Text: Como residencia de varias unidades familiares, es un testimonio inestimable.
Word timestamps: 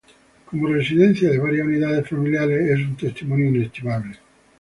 Como 0.49 0.65
residencia 0.69 1.29
de 1.29 1.37
varias 1.37 1.67
unidades 1.67 2.09
familiares, 2.09 2.59
es 2.71 2.79
un 2.87 2.97
testimonio 2.97 3.49
inestimable. 3.49 4.17